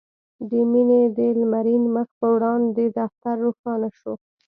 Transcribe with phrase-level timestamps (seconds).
[0.49, 4.13] د مينې د لمرين مخ په وړانګو دفتر روښانه شو.